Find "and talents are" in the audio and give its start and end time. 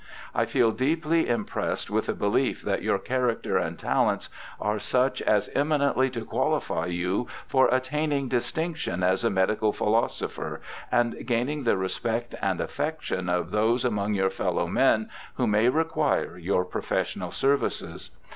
3.59-4.79